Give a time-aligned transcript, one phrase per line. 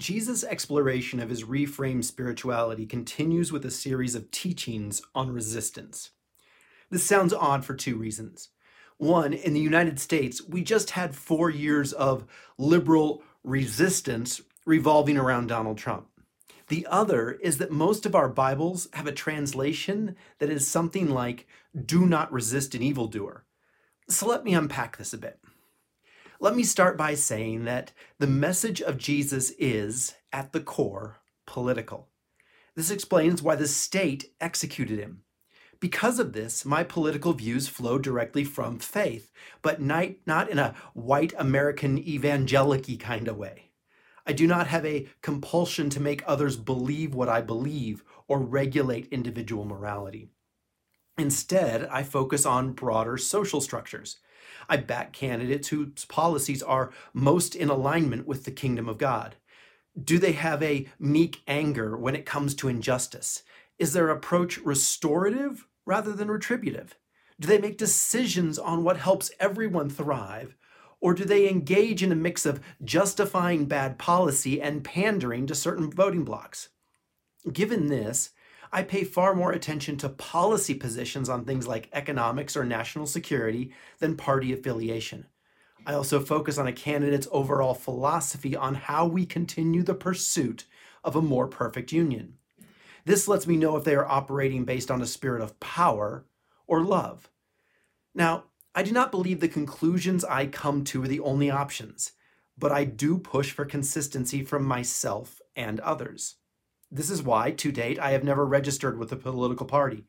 [0.00, 6.10] Jesus' exploration of his reframed spirituality continues with a series of teachings on resistance.
[6.90, 8.48] This sounds odd for two reasons.
[8.96, 12.24] One, in the United States, we just had four years of
[12.56, 16.08] liberal resistance revolving around Donald Trump.
[16.68, 21.46] The other is that most of our Bibles have a translation that is something like,
[21.84, 23.44] do not resist an evildoer.
[24.08, 25.38] So let me unpack this a bit.
[26.42, 32.08] Let me start by saying that the message of Jesus is, at the core, political.
[32.74, 35.20] This explains why the state executed him.
[35.80, 41.34] Because of this, my political views flow directly from faith, but not in a white
[41.36, 43.72] American evangelic kind of way.
[44.26, 49.08] I do not have a compulsion to make others believe what I believe or regulate
[49.10, 50.30] individual morality.
[51.18, 54.20] Instead, I focus on broader social structures.
[54.68, 59.36] I back candidates whose policies are most in alignment with the kingdom of God.
[60.02, 63.42] Do they have a meek anger when it comes to injustice?
[63.78, 66.96] Is their approach restorative rather than retributive?
[67.38, 70.54] Do they make decisions on what helps everyone thrive?
[71.00, 75.90] Or do they engage in a mix of justifying bad policy and pandering to certain
[75.90, 76.68] voting blocs?
[77.50, 78.30] Given this,
[78.72, 83.72] I pay far more attention to policy positions on things like economics or national security
[83.98, 85.26] than party affiliation.
[85.86, 90.66] I also focus on a candidate's overall philosophy on how we continue the pursuit
[91.02, 92.34] of a more perfect union.
[93.04, 96.26] This lets me know if they are operating based on a spirit of power
[96.66, 97.30] or love.
[98.14, 102.12] Now, I do not believe the conclusions I come to are the only options,
[102.56, 106.36] but I do push for consistency from myself and others.
[106.90, 110.06] This is why, to date, I have never registered with a political party.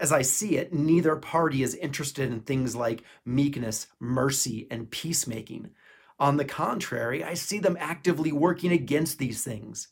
[0.00, 5.70] As I see it, neither party is interested in things like meekness, mercy, and peacemaking.
[6.18, 9.88] On the contrary, I see them actively working against these things.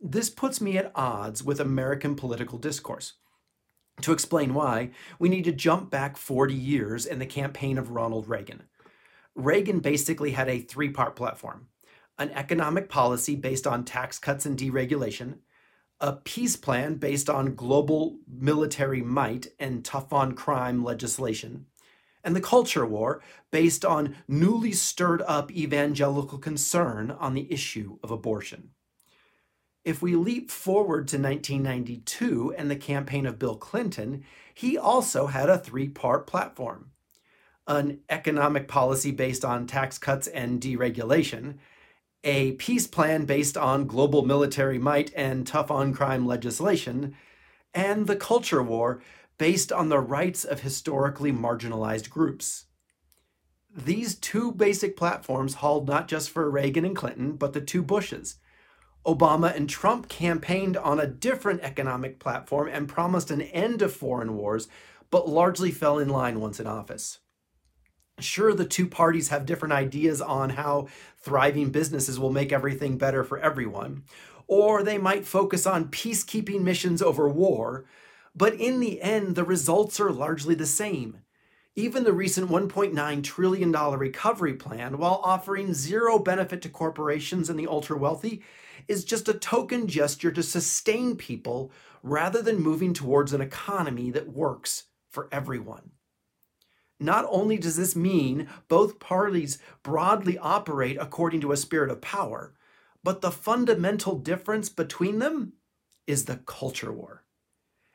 [0.00, 3.14] This puts me at odds with American political discourse.
[4.02, 8.28] To explain why, we need to jump back 40 years in the campaign of Ronald
[8.28, 8.64] Reagan.
[9.34, 11.68] Reagan basically had a three part platform
[12.16, 15.38] an economic policy based on tax cuts and deregulation,
[16.04, 21.64] a peace plan based on global military might and tough on crime legislation,
[22.22, 28.10] and the culture war based on newly stirred up evangelical concern on the issue of
[28.10, 28.68] abortion.
[29.82, 35.48] If we leap forward to 1992 and the campaign of Bill Clinton, he also had
[35.48, 36.90] a three part platform
[37.66, 41.54] an economic policy based on tax cuts and deregulation,
[42.24, 47.14] a peace plan based on global military might and tough on crime legislation,
[47.72, 49.02] and the culture war
[49.38, 52.66] based on the rights of historically marginalized groups.
[53.76, 58.36] These two basic platforms hauled not just for Reagan and Clinton, but the two Bushes.
[59.04, 64.34] Obama and Trump campaigned on a different economic platform and promised an end to foreign
[64.36, 64.68] wars,
[65.10, 67.18] but largely fell in line once in office.
[68.20, 70.86] Sure, the two parties have different ideas on how
[71.18, 74.04] thriving businesses will make everything better for everyone,
[74.46, 77.84] or they might focus on peacekeeping missions over war,
[78.34, 81.18] but in the end, the results are largely the same.
[81.76, 87.66] Even the recent $1.9 trillion recovery plan, while offering zero benefit to corporations and the
[87.66, 88.44] ultra wealthy,
[88.86, 94.28] is just a token gesture to sustain people rather than moving towards an economy that
[94.28, 95.90] works for everyone.
[97.00, 102.54] Not only does this mean both parties broadly operate according to a spirit of power,
[103.02, 105.54] but the fundamental difference between them
[106.06, 107.24] is the culture war.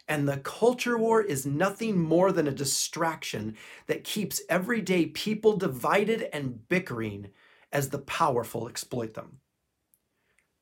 [0.08, 3.56] And the culture war is nothing more than a distraction
[3.86, 7.30] that keeps everyday people divided and bickering
[7.72, 9.40] as the powerful exploit them.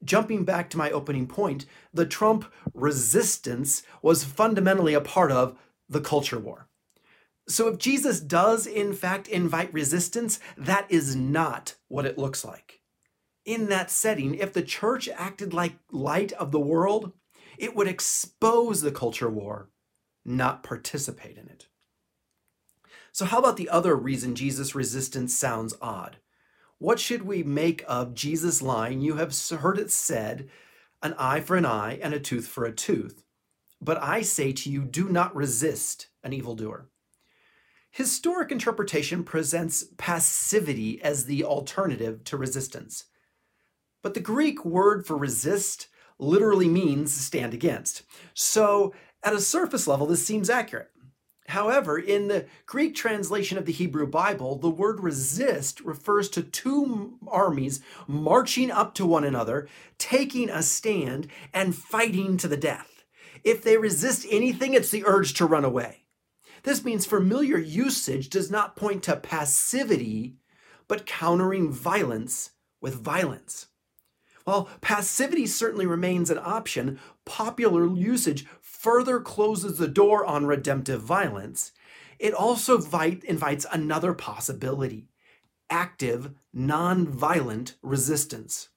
[0.04, 5.58] Jumping back to my opening point, the Trump resistance was fundamentally a part of
[5.90, 6.68] the culture war.
[7.50, 12.82] So if Jesus does in fact invite resistance, that is not what it looks like.
[13.46, 17.14] In that setting, if the church acted like light of the world,
[17.58, 19.70] it would expose the culture war,
[20.26, 21.68] not participate in it.
[23.14, 26.18] So, how about the other reason Jesus' resistance sounds odd?
[26.78, 30.50] What should we make of Jesus' line, You have heard it said,
[31.02, 33.24] an eye for an eye and a tooth for a tooth?
[33.82, 36.90] But I say to you, do not resist an evildoer.
[37.98, 43.06] Historic interpretation presents passivity as the alternative to resistance.
[44.04, 45.88] But the Greek word for resist
[46.20, 48.04] literally means stand against.
[48.36, 50.92] So, at a surface level, this seems accurate.
[51.48, 57.18] However, in the Greek translation of the Hebrew Bible, the word resist refers to two
[57.28, 59.68] armies marching up to one another,
[59.98, 63.06] taking a stand, and fighting to the death.
[63.44, 66.04] If they resist anything, it's the urge to run away.
[66.64, 70.36] This means familiar usage does not point to passivity,
[70.88, 72.52] but countering violence
[72.82, 73.68] with violence.
[74.46, 81.74] While passivity certainly remains an option, popular usage further closes the door on redemptive violence.
[82.18, 85.10] It also invites another possibility
[85.70, 88.70] active, non-violent resistance.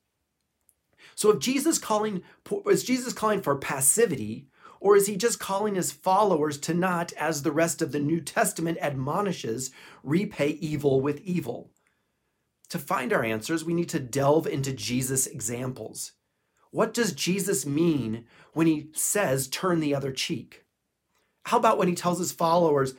[1.14, 2.22] So if Jesus calling
[2.66, 4.48] is Jesus calling for passivity
[4.80, 8.20] or is he just calling his followers to not as the rest of the New
[8.20, 9.70] Testament admonishes
[10.02, 11.70] repay evil with evil?
[12.70, 16.12] To find our answers, we need to delve into Jesus' examples.
[16.70, 18.24] What does Jesus mean
[18.54, 20.64] when he says turn the other cheek?
[21.44, 22.94] How about when he tells his followers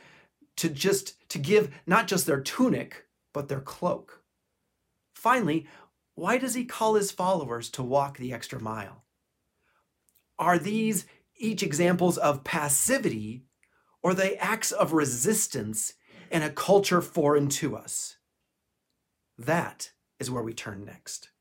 [0.56, 4.22] to just to give not just their tunic, but their cloak?
[5.14, 5.66] Finally,
[6.14, 9.04] why does he call his followers to walk the extra mile?
[10.38, 11.06] Are these
[11.42, 13.44] each examples of passivity
[14.02, 15.94] or they acts of resistance
[16.30, 18.16] in a culture foreign to us?
[19.36, 21.31] That is where we turn next.